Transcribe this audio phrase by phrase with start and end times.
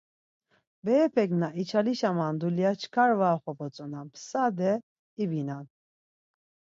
[0.83, 4.71] Berepek na içalişaman dulya çkar var oxobotzonam, sade
[5.23, 5.65] ibinan.